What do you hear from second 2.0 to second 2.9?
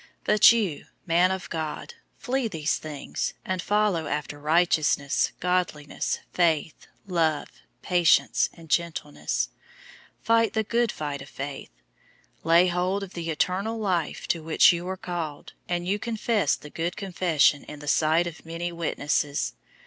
flee these